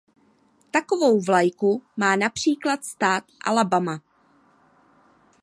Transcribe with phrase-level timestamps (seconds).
[0.71, 4.01] Takovou vlajku má například stát Alabama.